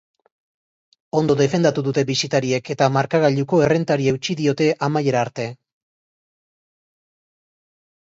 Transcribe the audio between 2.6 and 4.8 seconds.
eta markagailuko errentari eutsi diote